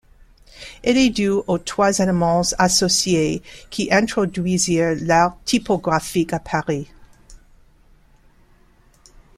Elle 0.83 0.97
est 0.97 1.11
due 1.11 1.29
aux 1.45 1.59
trois 1.59 2.01
Allemands 2.01 2.41
associés 2.57 3.43
qui 3.69 3.93
introduisirent 3.93 4.95
l'art 4.99 5.37
typographique 5.45 6.33
à 6.33 6.39
Paris. 6.39 6.89